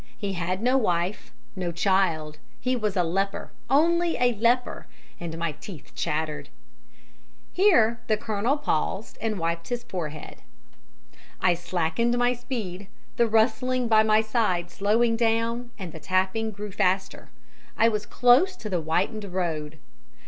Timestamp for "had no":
0.33-0.79